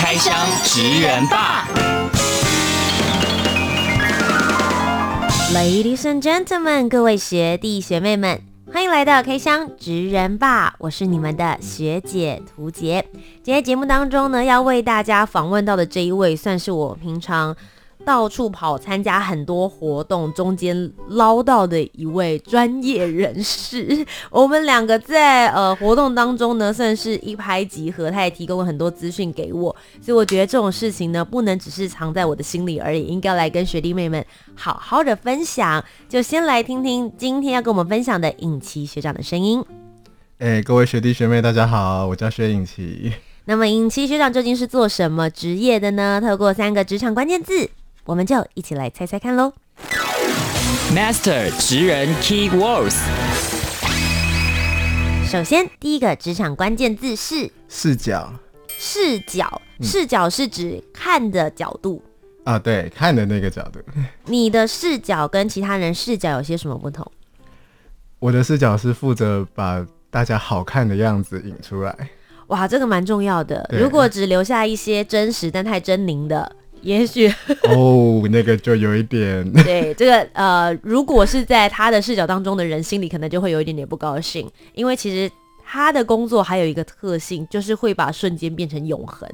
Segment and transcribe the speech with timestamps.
[0.00, 1.66] 开箱职人吧
[5.52, 8.40] ，Ladies and gentlemen，各位学弟学妹们，
[8.72, 13.04] 欢迎来到开箱职人吧，我是你们的学姐涂洁。
[13.42, 17.56] 今天节目当中呢，要为大家访问到的这一位，算是我平常。
[18.08, 24.06] 到处跑参加很多活动，中间捞到的一位专业人士。
[24.32, 28.10] 我们两个在呃活动当中呢，算是一拍即合。
[28.10, 35.84] 他也提供了很多资讯给我，所以我觉得这种事情呢，不能只是藏在我的心里而已，应该来跟学弟妹们好好的分享。
[36.08, 39.62] 就先来听听今天要跟我们分享的尹琪学长的声音。
[40.38, 43.12] 哎、欸，各位学弟学妹，大家好，我叫薛颖琪。
[43.44, 46.18] 那么尹琪学长究竟是做什么职业的呢？
[46.22, 47.68] 透过三个职场关键字。
[48.08, 49.52] 我们就一起来猜猜看喽。
[50.94, 52.96] Master 职人 Key Words。
[55.30, 58.32] 首先，第一个职场关键字是视角。
[58.78, 62.02] 视角，视角是指看的角度。
[62.46, 63.78] 嗯、啊，对，看的那个角度。
[64.24, 67.06] 你的视角跟其他人视角有些什么不同？
[68.20, 71.94] 我的视角是负责把大家好看的样子引出来。
[72.46, 73.68] 哇，这个蛮重要的。
[73.78, 76.56] 如果只留下一些真实但太狰狞的。
[76.82, 77.28] 也许
[77.64, 85.30] 哦，那个就有一点 对这个呃，如果是在他的视角当中的人，心里可能就会有一点点不高兴，因为其实
[85.64, 89.28] 他的工作还有一个特性，就是会把瞬间变成永恒。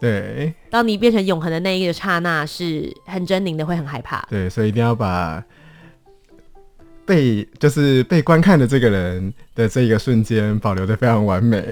[0.00, 4.24] 对，当你变成永恒的那一个刹那，是很狰狞的，会很害怕。
[4.30, 5.42] 对，所以一定要把
[7.04, 11.64] 被就是被观看的这个人的这一个瞬间保留的非常完美。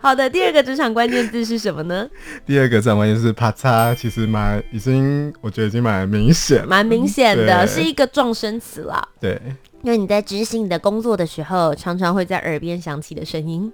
[0.00, 2.08] 好的，第二个职场关键字是什么呢？
[2.46, 9.06] 第二个职场关键字是啪嚓，其实蛮已经，我觉得已经蛮明显，蛮明显的，是一个撞声词啦。
[9.20, 9.40] 对，
[9.82, 13.72] 因为你在执行你的工作的时候，常常会在耳边响起的声音。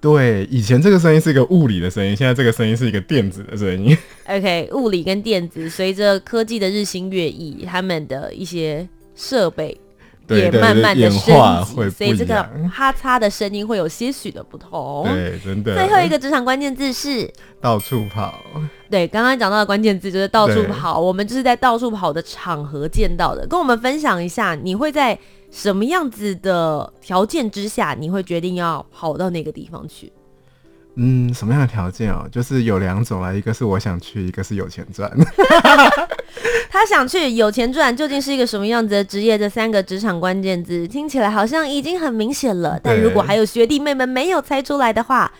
[0.00, 3.96] 对，以前这个声音是一个物理的声音，现在这个声音是一个电子的声音。
[4.28, 9.80] OK，物理跟电子随着科技的日新月异，他们的一些设备。
[10.28, 15.04] 也慢慢的升级，所以这个哈擦的声音会有些许的不同。
[15.04, 15.74] 对，真的。
[15.74, 18.38] 最后一个职场关键字是到处跑。
[18.88, 21.00] 对，刚刚讲到的关键字就是到处跑。
[21.00, 23.46] 我们就是在到处跑的场合见到的。
[23.46, 25.18] 跟我们分享一下，你会在
[25.50, 30.12] 什么样子的条件之下，你会决定要跑到那个地方去？
[30.96, 32.28] 嗯，什么样的条件哦？
[32.30, 35.10] 就是有两种啊，一个是我想去，一个是有钱赚。
[36.70, 39.38] 他想去有钱赚，究竟是一个什么样子的职业？
[39.38, 42.78] 这三个职场关键字听起来好像已经很明显了。
[42.82, 45.30] 但如果还有学弟妹们没有猜出来的话，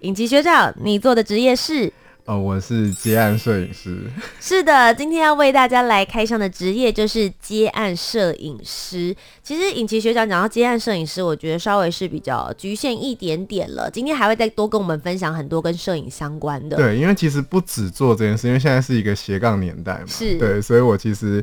[0.00, 1.92] 影集学长，你做的职业是？
[2.28, 4.02] 哦，我是接案摄影师。
[4.38, 9.16] 是的，今天要为大家来开箱的职业就是接案摄影师。
[9.42, 13.90] 其实尹琪学长讲到接案摄影师，我觉得稍微是比较局限一点点了。
[13.90, 16.76] 今天还会再多跟我们分享很多跟摄影相关的。
[16.76, 20.06] 对，因为其实不止做这件事，因为现在是一个斜杠年代嘛。
[20.06, 20.36] 是。
[20.38, 21.42] 对，所以我其实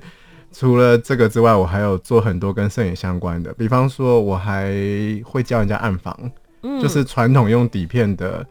[0.54, 3.52] 除了这个之外，我还有做很多跟摄影相关的。
[3.54, 4.72] 比方说，我还
[5.26, 6.32] 会教人家暗房，
[6.62, 8.46] 嗯，就是传统用底片的。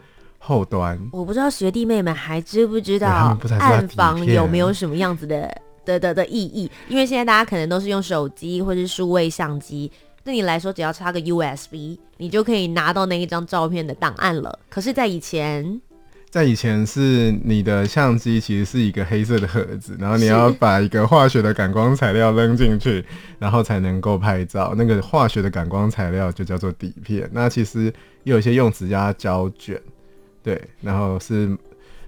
[0.47, 5.51] 后端，我不知道学弟妹们还知不知道暗房有没有什么样子的
[5.87, 6.71] 的的的意义？
[6.87, 9.91] 因为现在大家可能都是用手机或是数位相机，
[10.23, 14.59] 对你来说只要插个 USB，你就可以拿到那一张照片的档案了。
[14.69, 15.81] 可是，在以前，
[16.29, 23.03] 在以前是你的相机其实是一个黑色的盒子，然后你要把一个化学的感光材料扔进去，
[23.39, 24.75] 然后才能够拍照。
[24.77, 27.27] 那个化学的感光材料就叫做底片。
[27.33, 27.91] 那其实
[28.25, 29.81] 有一些用纸加胶卷。
[30.45, 31.59] 对，然后是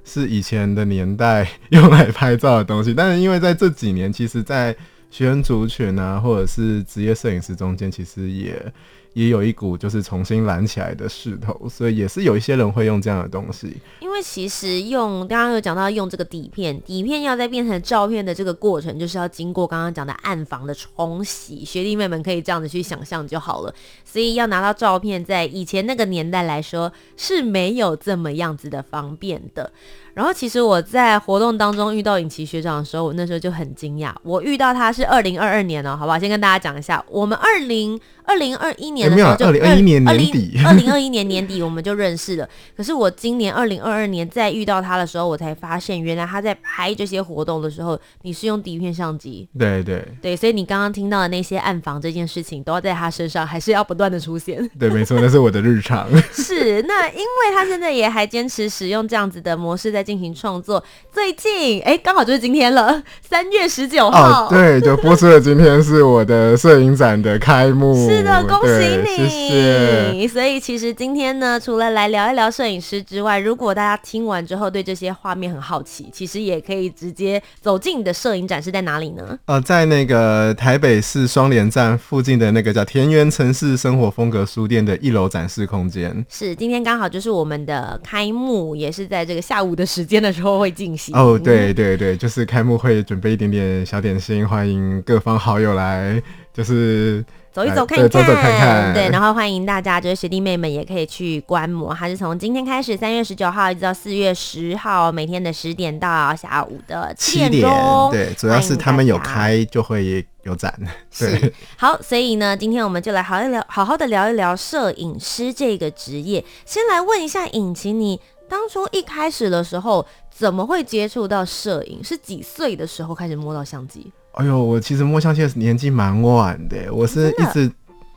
[0.05, 4.77] 是以前的年代用来拍照的东西，但是因为在这几年，其实，在
[5.11, 8.73] 学生族群啊，或者是职业摄影师中间，其实也。
[9.17, 13.75] 也有一股就是重新燃起来的势头，所以也是有一些人会用这样的东西。
[14.01, 21.65] 因为其实用刚刚有讲到用这个底片，底片要再变成照片的这个过程，就是要经过刚刚讲的暗房的冲洗。
[21.65, 23.75] 学弟妹们可以这样子去想象就好了。
[24.05, 29.73] 所以要拿到照片，在以前那个年代来说是没有这么样子的方便的。
[30.17, 34.15] 然后其实我在活动当中遇到尹琪学长的时候，我那时候就很惊讶。
[34.23, 36.19] 我遇到他是二零二二年哦，好不好？
[36.19, 38.97] 先跟大家讲一下，我们二零二零二一年。
[38.97, 42.49] 年的时候就二零二一年年底，二零二一年年底我们就认识了。
[42.75, 49.47] 可是我今年二零二二年再遇到他的时候，我才发现原来他在拍这些活动的时候，你是用底片相机。
[49.59, 54.67] 对对对，所以你刚刚听到的那些暗房这件事情，都要在他身上，还是要不断的出现。
[54.79, 56.09] 对，没错，那是我的日常。
[56.33, 60.83] 是，那因为他现在也还坚持使用这样子的模式在进行创作。
[61.13, 64.47] 最近，哎，刚好就是今天了， 三月十九号。
[64.47, 65.41] 哦，对，就播出了。
[65.41, 68.09] 今天是我的摄影展的开幕。
[68.09, 69.29] 是的，恭喜你。
[69.29, 70.29] 谢谢。
[70.29, 79.37] 所以其实今天呢，除了来聊一聊摄影师之外，如果大家听完之后对这些画面很好奇，其实也可以直接走进你的摄影展是在哪里呢？
[79.47, 86.25] 呃，在那个台北市双连站附近的那个叫田园城市生活风格书店的一楼展示空间。
[86.29, 91.17] 是，今天刚好就是我们的开幕，也是在这个下午的时间的时候会进行。
[91.17, 96.23] 哦，对对对，就是开幕会准备一点点小点心，欢迎各方好友来，
[96.53, 97.25] 就是。
[97.57, 101.95] 走一走，看一看，走走看看，对，然后欢迎大家，就是学弟妹们也可以去观摩。
[101.95, 107.71] 它是从今天开始，三月十九号一直到四月十号，每天的十点到下午的七点，点。
[108.11, 110.79] 对，主要是他们有开就会有展。
[111.19, 116.45] 对，好，所以呢，今天我们就来好一聊，好好的聊一聊摄影师这个职业。
[116.67, 122.03] 先来问一下引擎，你当初一开始的时候怎么会接触到摄影？
[122.03, 124.13] 是几岁的时候开始摸到相机？
[124.33, 127.71] 哎呦，我其实摸相机的年纪蛮晚的，我是一直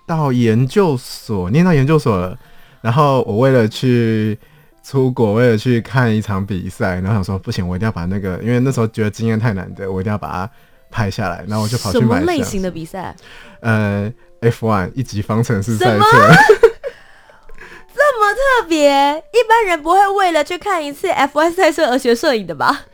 [0.05, 2.37] 到研究所，念到研究所了，
[2.81, 4.37] 然后我为了去
[4.83, 10.51] 出国，为了去看一场比赛，然后想说不行，我一定要把那个，因为那时候觉得经验太难得，我一定要把它
[10.91, 12.19] 拍下来，然后我就跑去买。
[12.19, 13.15] 什么类型的比赛？
[13.61, 14.11] 呃
[14.41, 16.03] ，F1 一级方程式赛车。
[18.09, 22.85] 这么特别，一般人不会为了去看一次 F1 赛车而学摄影的吧？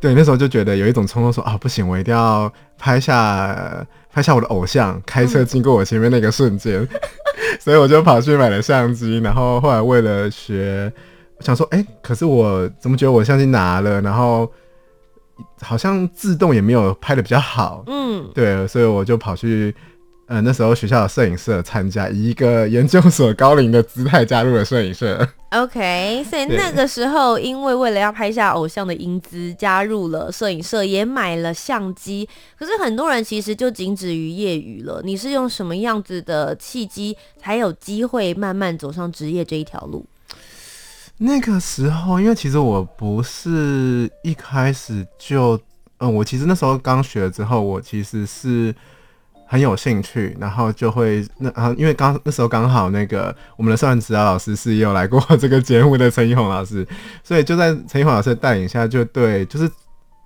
[0.00, 6.88] 对，那时候就觉得有一种冲动说，说啊，不行，我一定要拍下拍下我的偶像开车经过我前面那个瞬间，嗯、
[7.60, 9.18] 所以我就跑去买了相机。
[9.20, 10.92] 然后后来为了学，
[11.38, 14.50] 想说，哎、欸，可是我怎么觉得我相机拿了，然后
[15.62, 17.84] 好像自动也没有拍的比较好。
[17.86, 19.74] 嗯，对，所以我就跑去。
[20.26, 25.28] 呃，那时候学校的摄影社参加，以一个研究所高龄的姿态加入了摄影社。
[25.50, 32.26] OK，所以那个时候，因为为了要拍下偶像的英姿，加入了摄影社，也买了相机。
[32.58, 35.02] 可是很多人其实就仅止于业余了。
[35.04, 40.06] 你是用什么样子的契机，才有机会慢慢走上职业这一条路？
[41.18, 45.60] 那个时候，因为其实我不是一开始就，
[45.98, 48.74] 嗯，我其实那时候刚学了之后，我其实是。
[49.46, 56.86] 很有兴趣，然后就会那啊因为刚那时候刚好那个我们的摄影指导老师是有来过这个节目的陈一红老师，
[57.22, 59.70] 所以就在陈一红老师的带领下，就对就是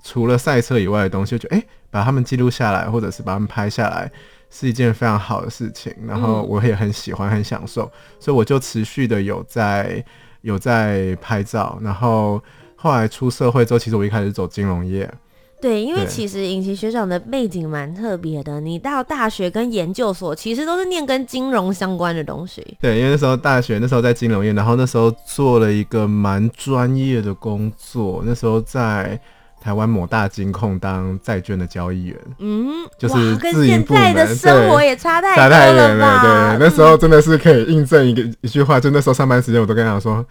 [0.05, 4.11] 除了赛车以外的东西，就哎、欸、把他们记录下来，或者是把他们拍下来，
[4.51, 5.93] 是一件非常好的事情。
[6.07, 10.03] 然后我也很喜欢，很享受，所以我就持续的有在
[10.43, 11.79] 有在拍照。
[11.83, 12.43] 然后
[12.77, 15.13] 后来出社会之后，其实我一开始走金融业。
[15.61, 22.65] 对，因为其实尹琪学长的背景蛮特别的，你到大学跟研究所其实都是念跟金融相关的东西。
[22.81, 29.21] 对，因为那时候大学那时候在金融业，然后那时候做了一个蛮专业的工作，那时候在
[29.61, 32.17] 台湾某大金控当债券的交易员。
[32.39, 36.57] 嗯，就是自营部门，跟现在的生活也差太差太远了。
[36.57, 40.25] 对，那时候真的是可以印证一个一句话，就那时候上班时间我都跟他说，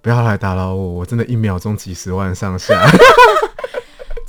[0.00, 2.74] 不要来打扰我，我真的一秒钟几十万上下。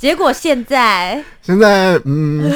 [0.00, 2.50] 结果现在，现在嗯，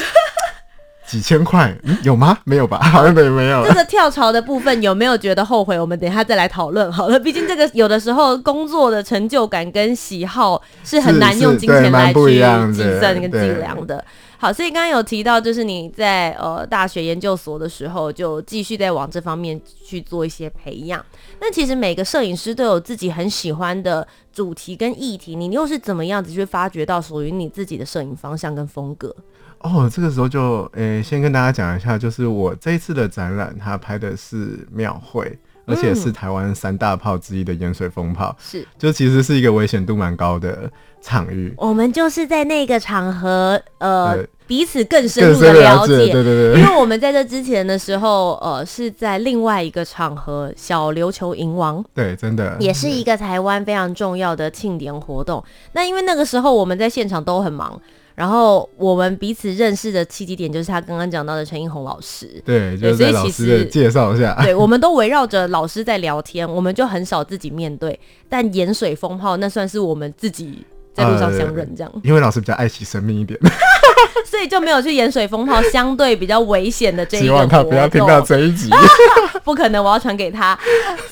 [1.07, 2.39] 几千块，嗯，有吗？
[2.45, 2.79] 没有吧？
[2.89, 3.67] 好像没没有。
[3.69, 5.79] 这个跳槽的部分有没有觉得后悔？
[5.79, 7.21] 我们等一下再来讨论好了。
[7.21, 12.41] 毕竟这个有的时候工作的成就感跟喜好是很难用金钱来去
[12.73, 14.03] 计算跟计量的。
[14.45, 21.03] 好，所以刚刚有提到，就是你在呃大学研究所的时候，就继续在往这方面去做一些培养。
[21.41, 29.17] 那其实每个摄影师都有自己很喜欢的主题跟议题，你又是怎么样子去发掘到属于你自己的摄影方向跟风格？
[29.61, 35.39] 哦，这个时候就诶、欸，先跟大家讲一下，就是我这一次的展览，它拍的是庙会。
[35.67, 40.71] 而且是台湾三大炮之一的盐水风炮，是 就其实是一个危险度蛮高的
[41.01, 41.55] 场域。
[41.57, 46.61] 我们就是在那个场合，呃，彼此更深入的了解，对对对。
[46.61, 55.43] 因为我们在这之前的时候，呃，是在另外一个场合——小琉球迎王， 对，真的也是一个台湾非常重要的庆典活动。
[55.73, 57.81] 那因为那个时候我们在现场都很忙。
[58.17, 67.99] 然后我们彼此认识的契机点就是他刚刚讲到的陈映红老师，对，对，所以其实介绍一下，对，我们都围绕着老师在聊天，我们就很少自己面对。
[68.29, 73.37] 但盐水风炮那算是我们自己在路上相认这样，呃，因为老师比较爱惜生命一点。
[74.25, 77.27] 所以就没有去盐水风炮相对比较危险的这一个。
[77.27, 78.71] 希望他不要听到这一集。
[79.45, 80.59] 不可能，我要传给他。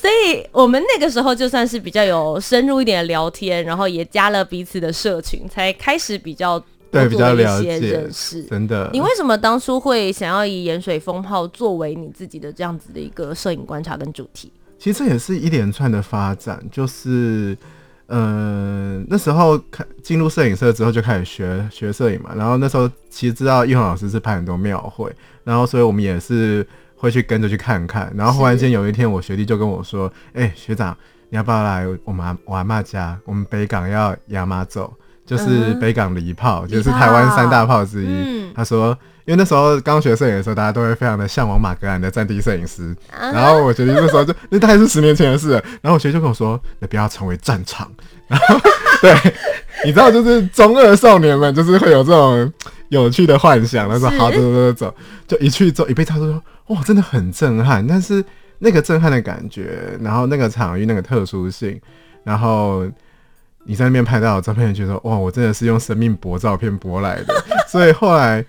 [0.01, 6.59] 所以我们那个时候就算是比较有深入一点的聊天，然后也加了彼此的社群，才开始比较
[6.91, 8.43] 对比较了解认识。
[8.45, 14.51] 真的，你为什么当初会想要以盐水风炮作为你自己的这样子的一个摄影观察跟主题？
[14.79, 17.57] 其实这也是一连串的发展，就是，
[18.15, 25.11] 嗯、呃，那时候开进入摄影社之后就开始学学摄影嘛，然后那时候其实知道易宏老师是拍很多庙会，
[25.45, 26.67] 然后所以我们也是
[26.97, 30.97] 会去跟着去看看，然后忽然间有一天我学弟就跟我说，哎、欸，学长，
[31.31, 33.19] 你要不要来我们我阿妈家？
[33.25, 34.93] 我们北港要压妈走，
[35.25, 38.09] 就是北港礼炮，就是台湾三大炮之一。
[38.09, 38.97] 嗯、他说。
[39.25, 42.95] 因为那时候刚学摄影的时候，大家都会非常的向往马格兰的战地摄影师。
[43.19, 45.65] 然后我觉得那时候就那大概是十年前的事了。
[45.81, 47.91] 然后我学弟就跟我说：“你不要成为战场。”
[48.27, 48.61] 然 后
[49.01, 49.15] 对，
[49.85, 52.53] 你知道，就是中二少年们就是会有这种
[52.89, 53.89] 有趣的幻想。
[53.89, 54.95] 他说：“好，走走走走。”
[55.29, 58.25] 就一去之后，一被他说：“哇，真的很震撼。”但是
[58.59, 61.81] 那个震撼的感觉，然后那个场域那个特殊性，
[62.25, 62.85] 然后
[63.65, 67.45] 你在那边拍到的照片，觉得哇，我真的是用生命搏照片搏来的。
[67.69, 68.45] 所以后来。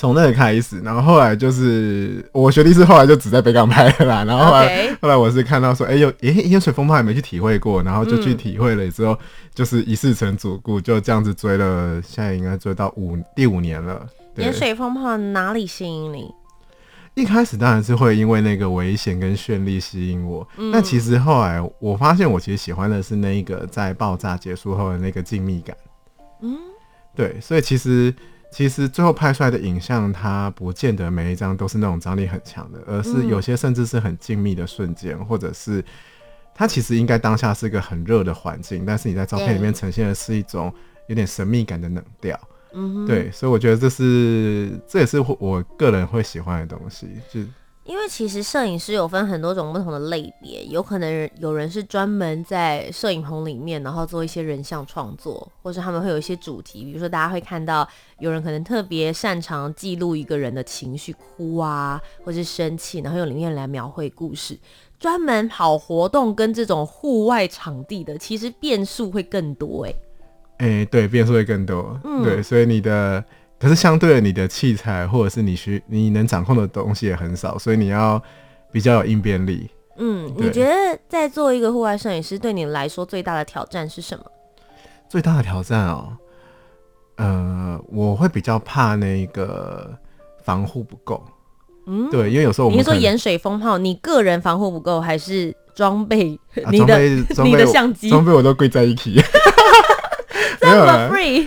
[0.00, 4.90] 从那里开始，然后后来就是我学弟是后来就只在北港拍了啦，然后后来.
[5.02, 9.18] 后来我是看到说，哎、欸、呦，哎盐水风炮还没去体会过，然后就去体会了之后，嗯、
[9.54, 14.06] 就是一试成主顾，就这样子追了，现在应该追到五第五年了。
[14.36, 16.34] 盐水风炮哪里吸引你？
[17.12, 25.76] 一开始当然是会因为那个危险跟绚丽吸引我，但、嗯、其实后来我发现我其实喜欢的是那一个在爆炸结束后的那个静谧感。
[26.40, 26.56] 嗯，
[27.14, 28.14] 对，所以其实。
[28.50, 35.84] 其实最后拍出来的影像，它不见得每一张都是那种张力很强的，而是有些甚至是很静谧的瞬间，嗯、或者是
[36.54, 40.72] 它其实应该当下是一个很热的环境，但是你在照片里面呈现的是一种
[41.06, 42.38] 有点神秘感的冷调。
[42.72, 47.40] 嗯，对，所以我觉得这是这也是我个人会喜欢的东西，就。
[47.84, 64.56] 因为其实摄影师有分很多种不同的类别，有可能有人是专门在摄影棚里面，然后做一些人像创作，或是他们会有一些主题，比如说大家会看到有人可能特别擅长记录一个人的情绪，哭啊，或是生气，然后用里面来描绘故事。
[64.98, 69.94] 专门跑活动跟这种户外场地的，其实变数会更多哎。
[70.58, 73.24] 哎，对，变数会更多，嗯，对，所以你的。
[73.60, 78.20] 可是相对的，你的器材或者是你需你能掌控的东西也很少，所以你要
[78.72, 79.68] 比较有应变力。
[79.98, 84.24] 嗯，你觉得在做一个户外摄影师，对你来说最大的挑战是什么？
[85.10, 86.16] 最大的挑战哦，
[87.16, 89.94] 呃，我会比较怕那个
[90.42, 91.22] 防护不够。
[91.86, 96.40] 嗯，对，因为有时候我们你说盐水蜂炮，你个人防护不够，还是装备？
[96.70, 96.98] 你的
[97.44, 99.20] 你的相机装备我都归在一起。
[100.60, 101.46] 这么 free？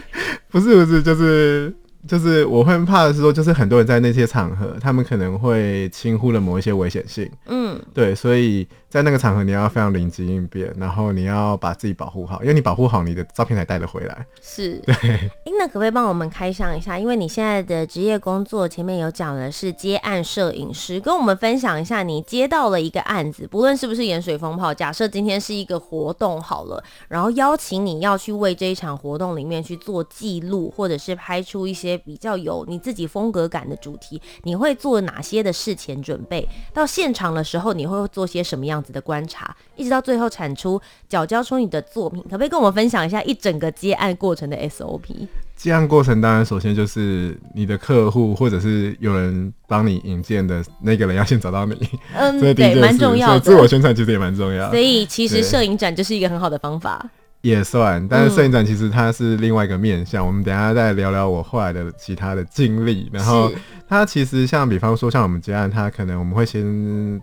[0.51, 1.75] 不是不是，就是。
[2.07, 7.29] 就是我会怕的是说，就是很多人在那些场合，他们可能会轻忽了某一些危险性。
[7.45, 14.25] 嗯，对，所以在那个场合你要非常灵机应变，然后你要把自己保护好，因为你保护好，你的照片才带得回来。
[14.41, 15.31] 是， 对。
[15.57, 16.99] 那可不可以帮我们开箱一下？
[16.99, 31.92] 因为你现在的职业工作前面有讲的是接案摄影师，跟我们分享一下，你接到了一个案子，不论是不是盐水风炮，假设今天是一个活动好了，然后邀请你要去为这一场活动里面去做记录，或者是拍出一些。
[31.97, 36.47] 比较有你自己风格感的主题，你会做哪些的事前准备？
[36.73, 39.55] 到现场的时候，你会做些什么样子的观察？
[39.75, 45.27] 一直到最后产出，缴交出你的作品，可不可以跟我们分享一下一整个接案过程的 SOP？
[45.55, 51.75] 接案过程当然首先就是你的客户或者是有人帮你引荐的那个人要先找到你，
[52.13, 53.39] 嗯， 对，蛮重要的。
[53.39, 57.09] 自我宣传其实也蛮重要，所以其实摄影展就是一个很好的方法。
[57.43, 60.25] 也算，但是摄影展其实它是另外一个面向。
[60.25, 63.07] 嗯、我们等一下再聊聊我后来的其他的经历。
[63.13, 63.51] 然后
[63.87, 66.63] 它其实像，比方说像我们接案，它可能我们会先，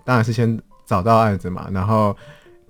[0.05, 2.17] 当然是先找到案子嘛，然后。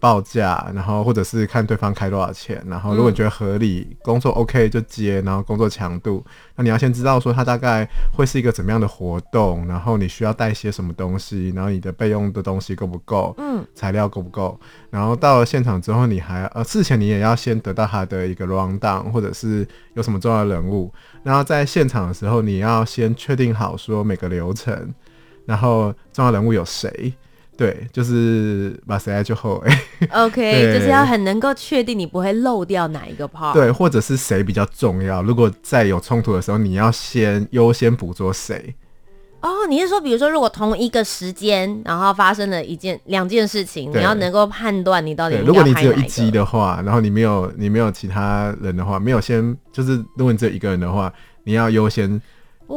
[0.00, 6.25] 报价，然后或者是看对方开多少钱，然后如果你觉得合理，嗯、工作 OK 就接，然后工作强度，
[6.57, 20.90] 那你要先知道说它大概会是一个怎么样的活动，然后你需要带些什么东西，然后你的备用的东西够不够，嗯，材料够不够，然后到了现场之后，你还呃事前你也要先得到他的一个 rundown，或者是有什么重要的人物，
[21.23, 24.95] 然后在现场的时候，你要先确定好说每个流程，
[25.45, 27.12] 然后重要人物有谁。
[27.61, 29.83] 对，就是把谁爱就后哎。
[30.12, 33.52] OK， 就是要很能够确定你不会漏掉哪一个 part。
[33.52, 35.23] 对，或者是谁比较重要。
[35.23, 38.75] 如果在有冲突的时候，你要先优先捕捉谁。
[39.43, 45.37] 哦，你是说，比如说，如果同一个时间，然后发生了一件、两件事情，你要能够判断你到底。
[45.45, 51.12] 如果你只有一机的话，然后你没有你没有其他人的话，没有先就是，如果你只有一个人的话。
[51.45, 52.21] 你要优先哇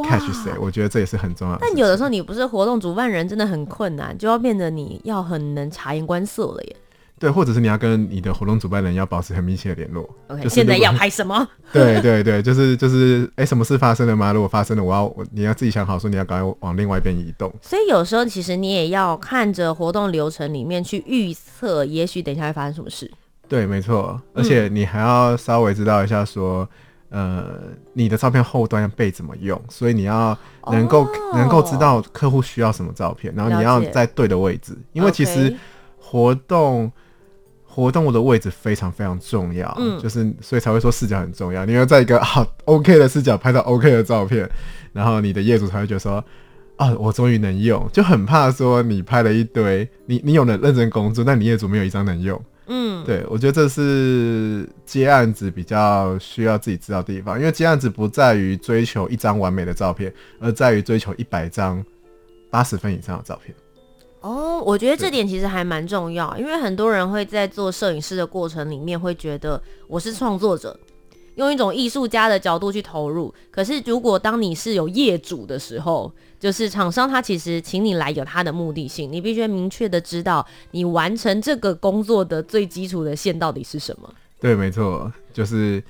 [0.02, 1.60] catch 谁，我觉得这也是很重要的。
[1.62, 6.76] 但有的时候你不是活动主办人，真的很困难，就要变得你要很能察言观色了耶。
[7.20, 10.04] 对，或者是你要跟你的活动主办人要保持很密切的联络。
[10.28, 11.48] OK，就是现在要拍什么？
[11.72, 14.34] 对对对，就是就是，哎、欸，什么事发生了吗？
[14.34, 17.54] 如果发生了，我要我你要自己想好，说你要赶快往另外一边移动。
[17.62, 23.10] 所以有时候其实你也要看着活动流程里面去预测，也许等一下会发生什么事。
[23.48, 26.68] 对，没错，而且你还要稍微知道一下说，嗯、
[27.14, 27.46] 呃，
[27.94, 30.38] 你的照片后端要被怎么用，所以你要
[30.72, 35.56] 能够、哦、能够知道客户需要什么照片，然后你要在对的位置，因为其实
[35.98, 36.92] 活动。
[37.76, 41.66] 活动的位置非常非常重要，嗯，就是所以才会说视角很重要。
[41.66, 44.48] 你要在一个好 OK 的视角拍到 OK 的照片，
[44.92, 46.24] 然后你的业主才会觉得说，
[46.76, 47.90] 啊，我终于能用。
[47.92, 52.40] 就很怕说你拍了一堆，你你有了认真工作，但你业主没有一张能用。
[52.68, 61.84] 嗯，对，我觉得这是接案子比较需要自己知道的地方，因为接案子不在于追求一张完美的照片，而在于追求一百张
[62.50, 63.54] 八十分以上的照片。
[64.22, 70.80] 哦，我觉得这点其实还蛮重要，因为很多人会在做摄影师的过程里面会觉得我是创作者，
[71.36, 73.34] 用一种艺术家的角度去投入。
[73.50, 84.14] 可是如果当你是有业主的时候，就是厂商他其实请你来有他的目的性，你必须明确的知道你完成这个工作的最基础的线到底是什么。
[84.40, 85.84] 对，没错，就是。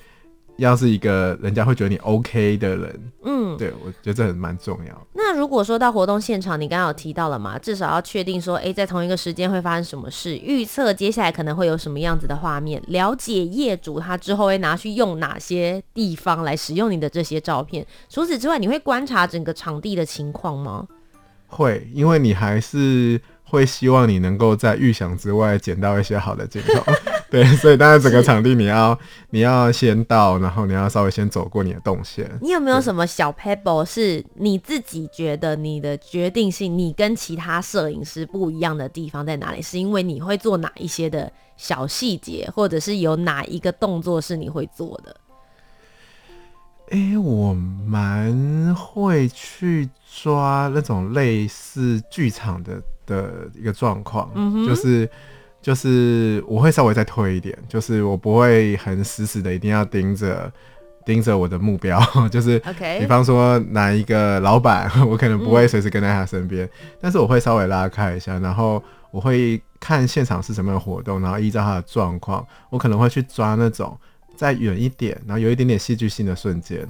[0.58, 5.08] 要是一个人家会觉得你 OK 的人，嗯，对，我觉得这很蛮重要。
[5.14, 7.58] 那如果说到活动现场，你刚刚有提到了嘛？
[7.58, 17.86] 至少要确定说，哎、欸，在同一个时间会发生什么事，预测接下来可能会有什么样子的画面，了解业主他之后会拿去用哪些地方来使用你的这些照片。
[18.08, 20.88] 除此之外，你会观察整个场地的情况吗？
[21.48, 26.84] 会，因为你还是会希望你能够在预想之外捡到一些好的镜头。
[27.34, 28.96] 对，所以当然整个场地你要
[29.32, 32.30] 你要先到，然后你要稍微先走过你的动线。
[32.40, 39.60] 你有没有什么小 pebble 是你自己觉得你的决定性，你跟其他摄影师不一样的地方在哪里？
[39.64, 45.16] 是因为你会做哪一些的小细节，或者是有哪一个动作是你会做的？
[46.92, 47.52] 哎、欸，我
[47.88, 49.90] 蛮会去
[50.22, 55.10] 抓那种类似剧场的的一个状况，嗯，就是。
[55.64, 60.52] 就是我会稍微再推一点，就是我不会很死死的一定要盯着
[61.06, 61.98] 盯着我的目标，
[62.30, 62.62] 就是
[63.00, 73.98] 比方说哪一个老板，我可能不会随时跟在他身边，嗯，但是我会稍微拉开一下，然后我会看现场是什么样的活动，然后依照他的状况，我可能会去抓那种
[74.36, 76.86] 再远一点，然后有一点点戏剧性的瞬间.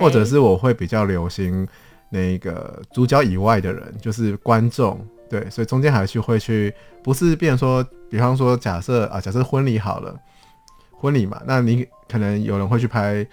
[0.00, 1.64] 或者是我会比较留心
[2.10, 4.98] 那个主角以外的人，就是观众。
[5.28, 10.14] 对，所以中间还是会去，不是变成说，比方说假设啊，假设婚礼好了，
[10.92, 13.26] 婚礼嘛，那你可能有人会去拍，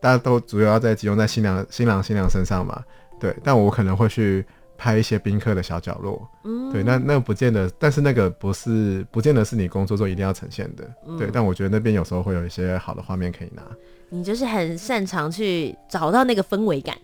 [0.00, 2.82] 大家都主要在集中在新娘、新郎、新娘身上嘛，
[3.20, 4.44] 对，但我可能会去
[4.76, 13.62] 拍一些宾客的小角落，嗯，对，那那个不见得，但是那个不是，不见得是你工作中一定要呈现的，嗯，对，但我觉得那边有时候会有一些好的画面可以拿。
[14.08, 16.96] 你就是很擅长去找到那个氛围感。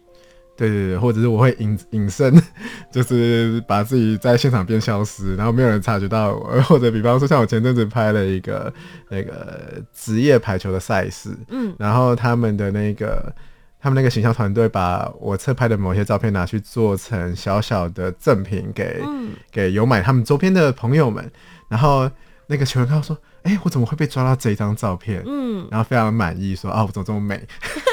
[0.62, 2.32] 对对对，或者是我会隐隐身，
[2.92, 6.62] 就是把自己在现场变消失，然后没有人察觉到我。
[6.62, 8.72] 或者比方说，像我前阵子拍了一个
[9.08, 13.34] 那个职业排球的赛事，嗯，然后他们的那个
[13.80, 21.28] 他们那个形象团队把我侧拍的某些照片拿去做成小小的赠品给、嗯、给有买他们周边的朋友们，
[21.68, 22.08] 然后
[22.46, 27.40] 那个球员看到说：“哎，我怎么会被抓到这张照片？”嗯，然后非常满意说：“啊，我怎么这么美？”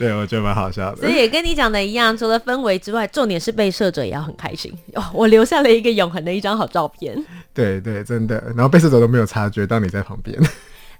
[0.00, 0.96] 对，我觉得蛮好笑的。
[0.96, 5.04] 所以也跟你讲的一样，除了氛围之外，重点是被摄者也要很开心 哦。
[5.12, 7.22] 我留下了一个永恒的一张好照片。
[7.52, 8.42] 对对，真的。
[8.56, 10.34] 然后被摄者都没有察觉到你在旁边。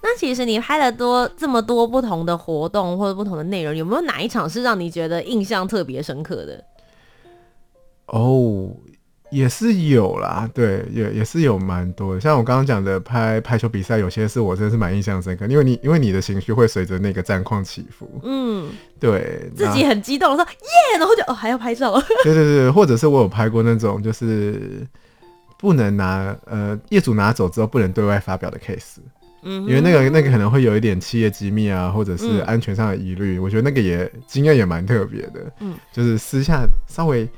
[0.03, 6.63] 那其实你拍了多这么多不同的活动或者不同的内容，有没有哪一场是让你觉得印象特别深刻的？
[8.07, 8.71] 哦。
[9.31, 12.21] 也是有啦，对，也也是有蛮多的。
[12.21, 21.93] 像我刚刚讲的拍排球比赛，有些是我真的是蛮印象深刻，因为你因为你的情绪会随着那个战况起伏，嗯，对，自己很激动，说耶，然后就哦还要拍照，
[22.25, 24.85] 对对对，或者是我有拍过那种就是
[25.59, 28.99] 不能拿呃业主拿走之后不能对外发表的 case，
[29.45, 37.29] 嗯，因为那个那个可能会有一点企业机密啊，或者是安全上的疑虑，嗯，我觉得那个也经验也蛮特别的，嗯，就是私下稍微。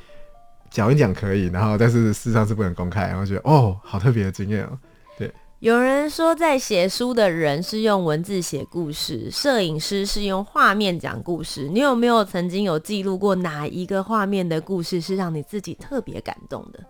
[0.73, 4.79] 讲一讲可以，然后但是事实上是不能公开，然后觉得哦，好特别的经验哦。
[5.19, 5.31] 对，
[5.61, 11.69] 有人说在写书的人是用文字写故事，摄影师是用画面讲故事。
[11.69, 16.81] 你有没有曾经有记录过哪一个画面的故事是让你自己特别感动的？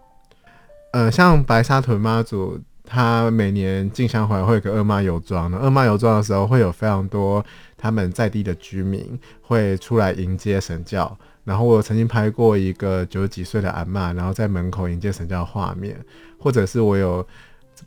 [0.92, 5.58] 呃，像白沙屯妈祖，他每年进香回来会有个二妈游庄呢。
[5.60, 7.44] 二妈游庄的时候会有非常多
[7.76, 11.18] 他们在地的居民会出来迎接神轿。
[11.44, 15.96] 然后我曾经拍过一个九十几岁的阿嬷，然后在门口迎接神轿的画面，
[16.38, 17.26] 或者是我有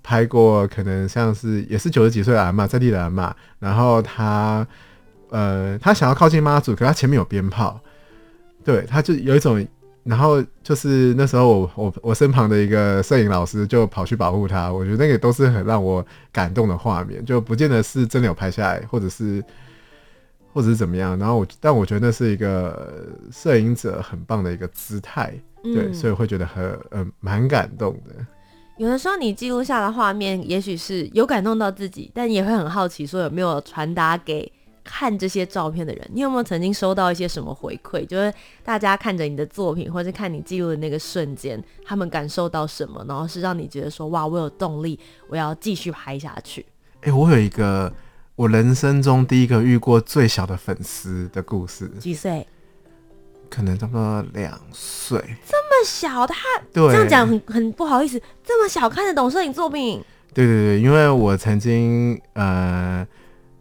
[0.03, 4.67] 拍过可能像是也是九十几岁的阿嬷，在地的阿嬷，然后他
[5.29, 7.79] 呃他想要靠近妈祖，可是他前面有鞭炮，
[8.63, 9.65] 对，他就有一种，
[10.03, 19.41] 然后就是那时候我我我身旁的一个摄影老师就跑去保护他，我觉得那个都是很让我感动的画面，就不见得是真的有拍下来，或者是。
[20.55, 28.25] 或者是怎么样，然后我，但我觉得那是一个摄影者很棒的一个姿态，嗯、对，所以会觉得很呃蛮感动的。
[28.77, 34.49] 有的时候你记录下的画面，也许是有感动到自己，但也会很好奇，说有没有传达给
[34.81, 36.09] 看这些照片的人？
[36.13, 38.05] 你有没有曾经收到一些什么回馈？
[38.05, 43.03] 就是大家看着你的作品，或者看你记录的那个瞬间，他们感受到什么？
[43.09, 46.65] 然后是让你觉得说哇，我有动力，我要继续拍下去。
[47.01, 47.91] 哎、欸，我有一个。
[48.35, 52.45] 我人生中第一个遇过最小的粉丝的故事，几岁？
[53.49, 55.17] 可能差不多两岁。
[55.47, 56.35] 这么小，他
[56.73, 58.21] 对这样讲很很不好意思。
[58.43, 60.03] 这么小看得懂摄影作品？
[60.33, 63.07] 对对对，因为我曾经呃，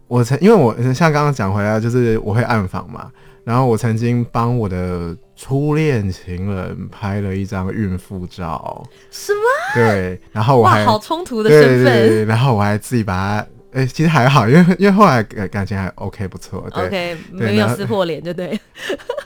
[0.09, 3.09] 我曾因为我像刚刚讲回来，就是我会暗访嘛，
[3.45, 8.85] 然后我曾经帮我的初恋情人拍了一张孕妇照。
[9.13, 9.41] 什么？
[9.77, 13.47] 对，然后我还好冲突的身份，对对对，然后我还自己把它。
[13.75, 16.65] 哎、欸，其实还好，因为因为后来感感情还 OK 不错。
[16.73, 18.61] 对 OK，没有撕破脸，对不对。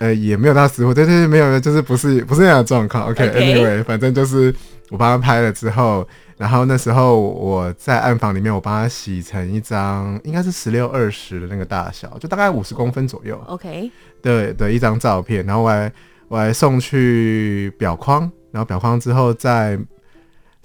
[0.00, 3.10] 呃，也没有到撕破，对对对，没有，就是不是不是那样的状况。
[3.10, 4.54] OK，Anyway，okay, 反正就是
[4.88, 6.08] 我帮他拍了之后，
[6.38, 13.38] 然后那时候我在暗房里面，我帮他洗成一张应该是十六二十的那个大小，就大概五十公分左右。
[13.48, 13.90] OK，
[14.22, 15.92] 对的一张照片，然后我还
[16.28, 19.78] 我还送去表框，然后表框之后再。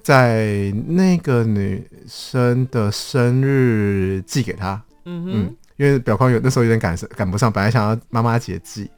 [0.04, 8.92] 在那个女生的生日寄给她，嗯哼，嗯，因为表框有那时候有点赶赶不上，本来想要妈妈节寄，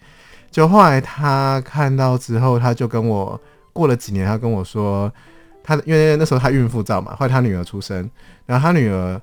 [0.50, 3.40] 就后来她看到之后，她就跟我
[3.72, 5.12] 过了几年，她跟我说，
[5.64, 8.10] 她因为那时候她孕妇照嘛，后来她女儿出生，
[8.48, 9.22] 然后她女儿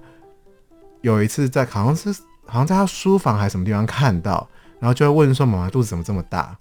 [1.00, 2.12] 有一次在好像是
[2.46, 6.56] 好像在她书房还是什么地方看到，然后就会问说妈妈肚子怎么这么大，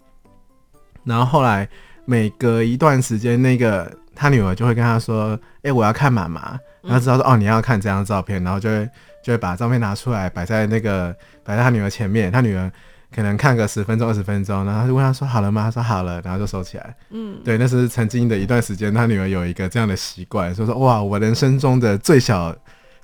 [1.03, 1.69] 然后后来
[2.05, 3.95] 每隔一段时间那个。
[4.21, 8.87] 他女儿就会跟他说：“哎、欸，我要看妈妈。”然后知道说：“哦，你要看这张照片。”然后就会
[9.23, 11.11] 就会把照片拿出来摆在那个
[11.43, 12.31] 摆在他女儿前面。
[12.31, 12.71] 他女儿
[13.15, 16.95] 可能看个十分钟二十分钟，然后他就问他说：“好了吗？”他说：“好了。”然后就收起来。
[17.09, 22.55] 嗯，对，那是曾经的一段时间，他女儿有一个这样的习惯，说说：“哇，我人生中的最小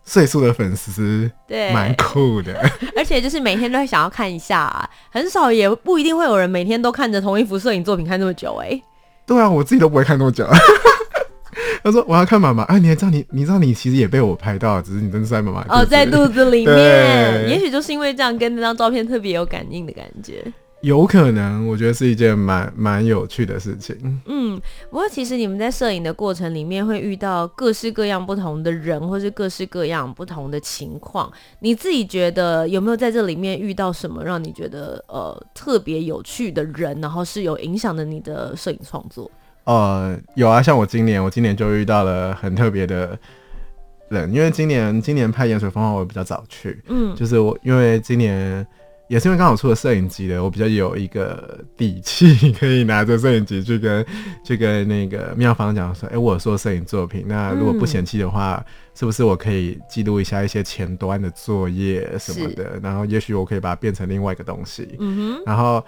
[0.04, 2.54] 岁数的粉丝，对，蛮酷的。
[2.96, 8.70] ”而且就是每天都会想要看一下、啊，很少也不一定会有人每天都看着同一幅摄影作品看这么久、欸。
[8.70, 8.82] 哎，
[9.26, 10.48] 对啊，我自己都不会看那么久。
[11.84, 13.26] 他说：“我要看妈妈。”哎，你还知道你？
[13.30, 17.50] 你知道你其实也被我拍到，只是你真的在妈妈哦，在肚子里面。
[17.50, 20.44] 也许就是因为这样，跟那张照片特别有感应的感觉。
[20.82, 24.22] 有可能，我觉得是一件蛮蛮有趣的事情。
[24.28, 24.62] 嗯，
[24.92, 31.32] 不过其实你们在摄影的过程里面会遇到各式各样不同的人，或是各式各样不同的情况。
[31.62, 39.30] 你自己觉得有没有在这里面遇到什么让你觉得呃特别有趣的人，然后是有影响的你的摄影创作？
[39.68, 43.20] 呃，有啊，像我今年，我今年就遇到了很特别的
[44.08, 48.66] 人，因为今年今年拍盐水风花我比较早去，嗯，就是我因为今年
[49.10, 54.06] 也是因为刚好出了摄影机的，我比较有一个底气可以拿着摄影机去跟
[54.42, 65.84] 去跟那个妙方讲说，哎、欸，我有做摄影作品，那如果不嫌弃的话，嗯、是不是我可以记录一下一些前端的作业什么的，然后也许我可以把它变成另外一个东西，嗯哼，然后。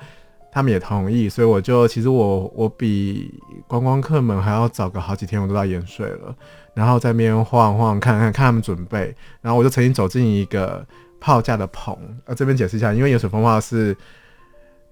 [0.51, 6.35] 他们也同意，所以我就其实我我比观光客们还要早个好几天，我都到盐水了，
[6.73, 10.85] 然后在那边晃晃看看看他们准备，然后我就曾经走进一个
[11.19, 13.95] 炮架的棚，呃，这边解释一下，因为盐水风化是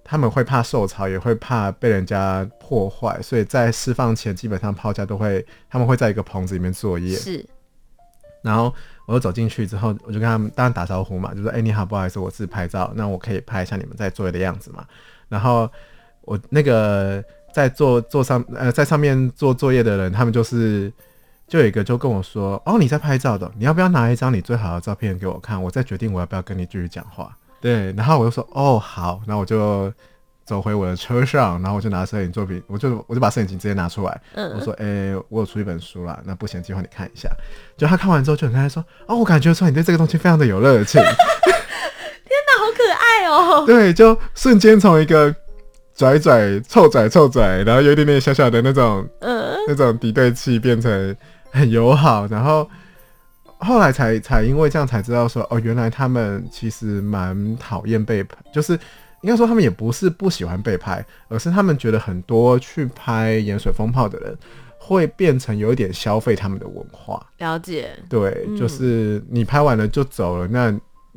[0.04, 7.18] 他们会怕受潮，也会怕被人家破坏，所以在释放前基本上炮架都会他们会在一个棚子里面作业。
[7.18, 7.44] 是，
[8.44, 8.72] 然后
[9.08, 14.86] 我就走进去之后，我就跟他们当然打招呼嘛，就说：“哎、你好，不好意思，我是拍照，那我可以拍一下你们在作业的样子嘛。”
[15.30, 15.70] 然后
[16.22, 20.92] 我那个在做做上呃在上面做作业的人，他们就是
[21.48, 25.62] 就有一个就跟我说：“哦，你在拍照的，你要不要拿一张你最好的照片给我看？
[25.62, 29.92] 我再决定我要不要跟你继续讲话。”对，然后我就说：“哦，好。”然后我就
[30.46, 37.30] 走回我的车上，然后我就拿摄影作品，我就我就把摄影机直接拿出来，嗯、我说：“哎、欸，我有出一本书啦，那不嫌弃话你看一下。”
[37.76, 41.02] 就他看完之后就很开心说：“哦，我感觉说你对这个东西非常的有热情。”
[42.72, 45.34] 可爱哦，对，就瞬间从一个
[45.96, 51.16] 拽拽、臭拽臭拽，然后有一点点小小的那种，嗯，那种敌对气，变成
[51.52, 52.28] 很友好。
[52.28, 52.70] 然后
[53.60, 58.74] 后来才才因为这样才知道说，哦，原来他们其实蛮讨厌被拍，就是
[59.22, 64.38] 应该说他们也不是不喜欢被拍，而是他们觉得很多去拍盐水风炮的人
[64.78, 67.20] 会变成有一点消费他们的文化。
[67.40, 70.72] 了解，对，嗯、就是你拍完了就走了，那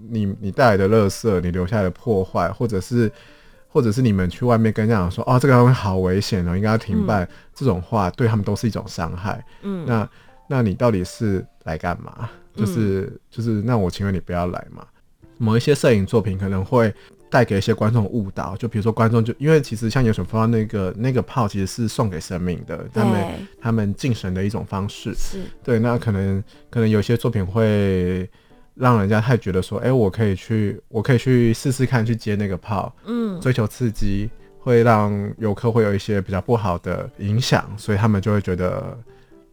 [0.09, 3.11] 你你带来的垃圾，你留下来的破坏，或者是
[3.69, 9.45] 或者是你们去外面跟人家讲说，哦，这个东西好危险哦，应该要停办，嗯、这种话对他们都是一种伤害。
[9.63, 10.09] 嗯，那
[10.49, 12.29] 那你到底是来干嘛？
[12.57, 14.85] 就是、嗯、就是，那我请问你不要来嘛。
[15.39, 16.93] 某一些摄影作品可能会
[17.31, 23.27] 带给一些观众误导，就比如说观众就因为其实像有水方那个那个炮其实是送给神明的，他们
[23.63, 25.15] 他们敬神的一种方式。
[25.15, 28.29] 是对，那可能可能有些作品会
[28.75, 38.99] 让人家太觉得说，哎、欸，我可以去，我可以去试试看去接那个炮，嗯，追求刺激，会让游客会有一些比较不好的影响，所以他们就会觉得。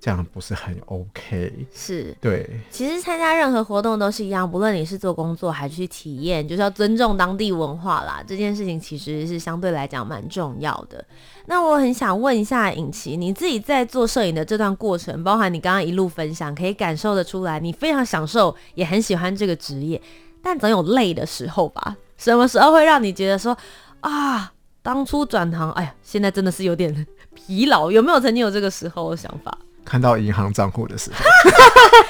[0.08, 2.50] 这样不是很 OK，是对。
[2.70, 8.24] 其实参加任何活动都是一样，不论你是做工作还是去体验，就是要尊重当地文化啦。
[8.26, 11.04] 这件事情其实是相对来讲蛮重要的。
[11.48, 20.02] 那我很想问一下尹奇，你自己在做摄影的这段过程，包含你刚刚一路分享，可以感受得出来，你非常享受，也很喜欢这个职业，
[20.42, 21.98] 但总有累的时候吧？
[22.16, 23.58] 什么时候会让你觉得说
[24.00, 27.92] 啊，当初转行，哎呀，现在真的是有点疲劳？
[27.92, 29.58] 有没有曾经有这个时候的想法？
[29.88, 31.18] 看到银行账户的时候，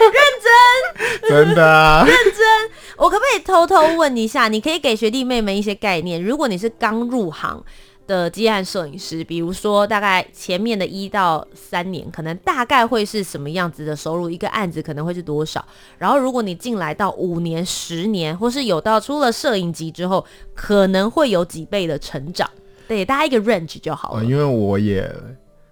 [0.10, 2.44] 认真，真的啊，认真。
[2.98, 4.48] 我可不可以偷偷问一下？
[4.48, 6.22] 你可以给学弟妹们一些概念。
[6.22, 7.64] 如果你是刚入行
[8.08, 14.28] 的接案摄影师，比如说大概前面的一到三年，可能大概会是什么样子的收入？
[14.28, 15.64] 一个案子可能会是多少？
[16.00, 22.50] 然后如果你进来到五年、十年，或是有到出了摄影集之后，可能会有几倍的成长？
[22.88, 24.22] 对，大家一个 range 就好了。
[24.22, 25.08] 呃，因为我也。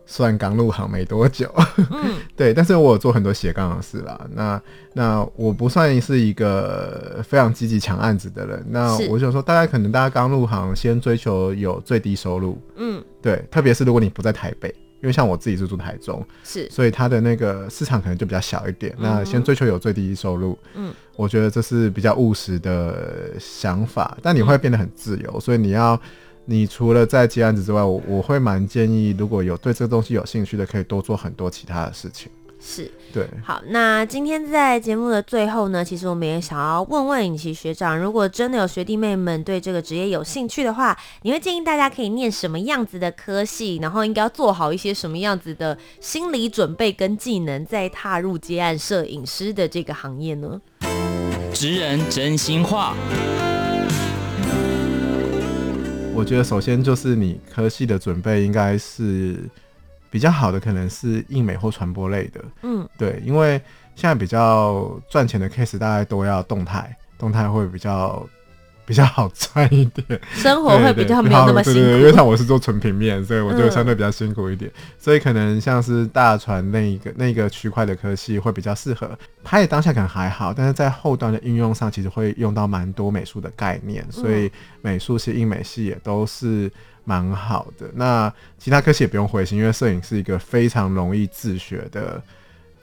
[0.06, 1.52] 算刚入行没多久，
[1.90, 4.20] 嗯， 对，但是我有做很多斜杠的事啦。
[4.34, 4.62] 那
[4.94, 8.64] 那我不算是一个非常积极抢案子的人。
[8.70, 14.70] 那我想说，大家可能大家刚入行，先追求有最低收入，嗯，对，特别是如果你不在台北，
[15.02, 18.94] 因为像我自己是住台中，是，所以他的那个市场可能就比较小一点。
[19.00, 24.16] 嗯、那先追求有最低收入，嗯，我觉得这是比较务实的想法。
[24.22, 26.00] 但你会变得很自由，嗯、所以你要。
[26.46, 32.32] 你除了在接案子之外，我我会蛮建议，如果有对这个东西有兴趣的，可以多做很多其他的事情。
[32.60, 33.28] 是，对。
[33.44, 50.62] 好，那今天在节目的最后呢，其实我们也想要问问尹奇学长，如果真的有学弟妹们对这个职业有兴趣的话，你会建议大家可以念什么样子的科系，然后应该要做好一些什么样子的心理准备跟技能，再踏入接案摄影师的这个行业呢？
[51.54, 52.96] 职人真心话。
[56.16, 59.38] 我觉得首先就是你科系的准备应该是
[60.10, 62.42] 比较好的，可能是印美或传播类的。
[62.64, 63.62] 嗯，对，因为
[63.96, 68.26] 现在比较赚钱的 case 大概都要动态，动态会比较。
[68.86, 71.80] 比较好赚一点， 生活会比较没有那么辛苦。
[71.80, 74.70] 对对对，因为像我是做纯平面，所以我就相对比较辛苦一点。
[74.76, 79.18] 嗯、所以可能像是大船那一个那个区块的科系会比较适合。
[79.44, 84.06] 拍的当下可能还好，但是在后端的应用上，其实会用到蛮多美术的概念。
[84.12, 86.72] 所以美术系、英美系也都是
[87.04, 87.88] 蛮好的。
[87.94, 92.22] 那其他科系也不用灰心，因为摄影是一个非常容易自学的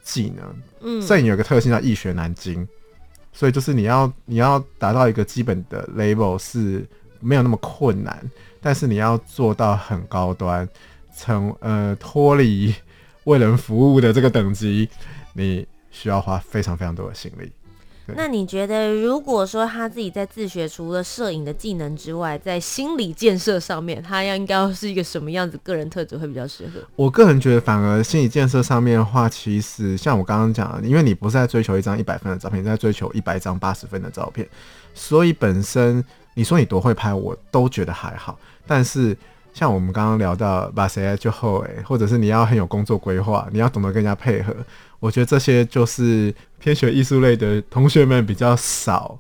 [0.03, 0.55] 技能。
[0.83, 2.67] 嗯，摄影有个特性叫易学难精。
[3.33, 6.87] 所以就是你要你要达到一个基本的 label 是
[7.21, 10.69] 没有那么困难，但是你要做到很高端，
[11.17, 12.75] 成呃脱离
[13.25, 14.89] 为人服务的这个等级，
[15.33, 17.51] 你需要花非常非常多的心力。
[18.17, 26.81] 那你觉得，如果说他自己在自学，除了摄影的技能之外，在心理建设上面，他要应该要是一个什么样子个人特质会比较适合？
[26.97, 34.49] 我个人觉得，反而心理建设上面的话，其实像我刚刚讲的，因为你不是在追求一张一百分的照片，你在追求一百张八十分的照片，
[34.95, 38.39] 所以本身你说你多会拍，我都觉得还好。
[38.67, 39.17] 但是
[39.53, 44.55] 像我们刚刚聊到把谁就后诶，或者是你要很有工作规划，你要懂得跟人家配合。
[45.03, 49.19] 我觉得这些就是偏学艺术类的同学们比较少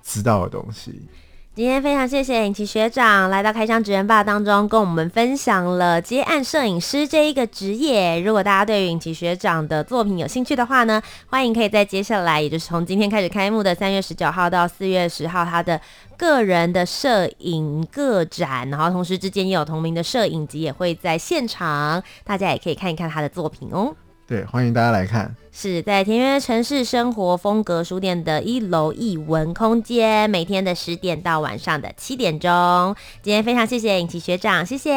[0.00, 1.08] 知道的东西。
[1.56, 8.20] 今天非常谢谢颖琦学长来到开箱职人吧当中，跟我们分享了接案摄影师这一个职业。
[8.20, 15.80] 如果大家对于颖琦学长的作品有兴趣的话呢，欢迎可以在接下来，也就是从今天开始开幕的三月十九号到四月十号，他的
[16.16, 23.96] 个人的摄影个展，然后同时之间也有同名的摄影集也会在现场，大家也可以看一看他的作品哦。
[24.28, 32.94] 对，欢迎大家来看，是在田园城市生活风格书店的一楼艺文空间，每天的十点到晚上的七点钟。
[33.22, 34.92] 今天非常谢谢尹奇学长，谢谢，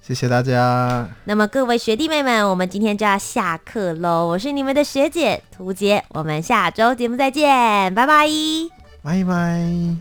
[0.00, 1.06] 谢谢谢大家。
[1.24, 4.26] 那么各位学弟妹们，我们今天就要下课喽。
[4.26, 8.26] 我是你们的学姐涂洁，我们下周节目再见，拜拜，
[9.02, 10.00] 拜拜。